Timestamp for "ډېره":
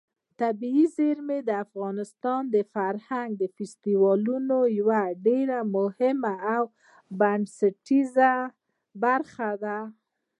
5.27-5.57